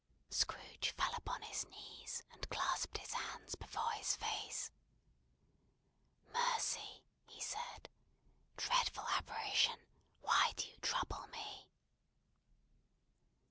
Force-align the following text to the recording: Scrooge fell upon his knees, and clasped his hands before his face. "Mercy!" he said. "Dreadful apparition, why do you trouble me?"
Scrooge 0.31 0.95
fell 0.97 1.13
upon 1.13 1.43
his 1.43 1.63
knees, 1.67 2.23
and 2.31 2.49
clasped 2.49 2.97
his 2.97 3.13
hands 3.13 3.53
before 3.53 3.91
his 3.91 4.15
face. 4.15 4.71
"Mercy!" 6.33 7.03
he 7.27 7.39
said. 7.39 7.87
"Dreadful 8.57 9.05
apparition, 9.09 9.77
why 10.21 10.53
do 10.55 10.65
you 10.67 10.77
trouble 10.77 11.27
me?" 11.27 11.67